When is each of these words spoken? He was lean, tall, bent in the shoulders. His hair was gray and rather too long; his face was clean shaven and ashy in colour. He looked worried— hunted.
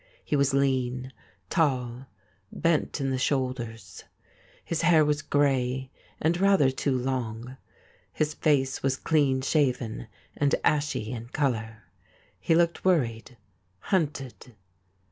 He 0.25 0.35
was 0.35 0.51
lean, 0.51 1.13
tall, 1.51 2.07
bent 2.51 2.99
in 2.99 3.11
the 3.11 3.19
shoulders. 3.19 4.03
His 4.65 4.81
hair 4.81 5.05
was 5.05 5.21
gray 5.21 5.91
and 6.19 6.39
rather 6.41 6.71
too 6.71 6.97
long; 6.97 7.57
his 8.11 8.33
face 8.33 8.81
was 8.81 8.97
clean 8.97 9.41
shaven 9.43 10.07
and 10.35 10.55
ashy 10.63 11.11
in 11.11 11.27
colour. 11.27 11.83
He 12.39 12.55
looked 12.55 12.83
worried— 12.83 13.37
hunted. 13.93 14.55